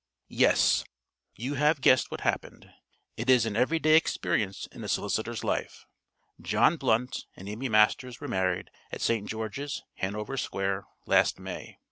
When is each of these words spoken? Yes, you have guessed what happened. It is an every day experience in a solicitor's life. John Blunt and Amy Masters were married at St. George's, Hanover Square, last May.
Yes, 0.29 0.83
you 1.35 1.53
have 1.53 1.79
guessed 1.79 2.09
what 2.09 2.21
happened. 2.21 2.71
It 3.17 3.29
is 3.29 3.45
an 3.45 3.55
every 3.55 3.77
day 3.77 3.95
experience 3.95 4.65
in 4.71 4.83
a 4.83 4.87
solicitor's 4.87 5.43
life. 5.43 5.85
John 6.41 6.75
Blunt 6.77 7.25
and 7.35 7.47
Amy 7.47 7.69
Masters 7.69 8.19
were 8.19 8.27
married 8.27 8.71
at 8.91 9.01
St. 9.01 9.29
George's, 9.29 9.83
Hanover 9.97 10.37
Square, 10.37 10.85
last 11.05 11.39
May. 11.39 11.77